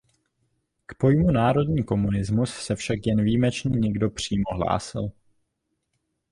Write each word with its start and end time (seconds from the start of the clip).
K 0.85 0.93
pojmu 0.95 1.31
národní 1.31 1.83
komunismus 1.83 2.53
se 2.53 2.75
však 2.75 2.99
jen 3.05 3.23
výjimečně 3.23 3.69
někdo 3.73 4.09
přímo 4.09 4.43
hlásil. 4.55 5.11